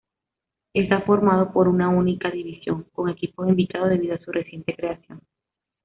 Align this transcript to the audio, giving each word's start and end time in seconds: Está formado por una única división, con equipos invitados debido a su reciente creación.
Está 0.73 1.01
formado 1.01 1.53
por 1.53 1.67
una 1.67 1.87
única 1.89 2.31
división, 2.31 2.87
con 2.91 3.07
equipos 3.09 3.47
invitados 3.47 3.89
debido 3.91 4.15
a 4.15 4.19
su 4.19 4.31
reciente 4.31 4.73
creación. 4.75 5.21